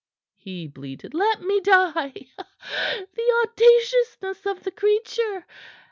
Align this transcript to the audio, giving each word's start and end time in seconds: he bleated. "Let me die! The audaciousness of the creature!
he 0.35 0.65
bleated. 0.67 1.13
"Let 1.13 1.43
me 1.43 1.61
die! 1.61 2.13
The 3.13 3.45
audaciousness 3.45 4.47
of 4.47 4.63
the 4.63 4.71
creature! 4.71 5.45